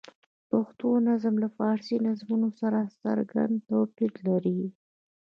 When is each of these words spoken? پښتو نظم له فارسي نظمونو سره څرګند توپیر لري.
پښتو 0.49 0.87
نظم 1.09 1.35
له 1.43 1.49
فارسي 1.57 1.95
نظمونو 2.07 2.49
سره 2.61 2.79
څرګند 3.01 3.53
توپیر 3.69 4.13
لري. 4.27 4.59